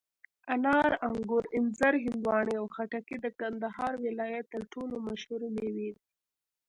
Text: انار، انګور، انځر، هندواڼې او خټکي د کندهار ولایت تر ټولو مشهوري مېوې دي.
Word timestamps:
انار، 0.53 0.91
انګور، 1.07 1.43
انځر، 1.57 1.93
هندواڼې 2.05 2.53
او 2.59 2.65
خټکي 2.75 3.17
د 3.21 3.27
کندهار 3.39 3.93
ولایت 4.05 4.45
تر 4.53 4.61
ټولو 4.73 4.95
مشهوري 5.07 5.49
مېوې 5.55 5.89
دي. 5.95 6.01